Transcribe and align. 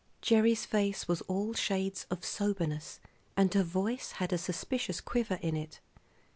Gerry's 0.21 0.65
face 0.65 1.07
was 1.07 1.21
all 1.27 1.53
shades 1.53 2.07
of 2.09 2.25
soberness, 2.25 2.99
and 3.37 3.53
her 3.53 3.61
voice 3.61 4.13
had 4.13 4.33
a 4.33 4.37
suspicious 4.39 4.99
quiver 4.99 5.37
in 5.43 5.55
it. 5.55 5.79